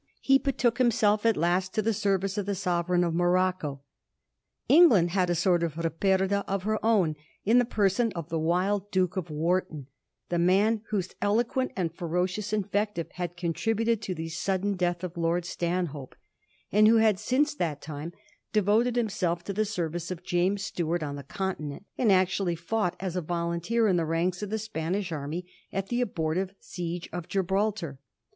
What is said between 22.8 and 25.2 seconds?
as a volunteer in the ranks of the Spanish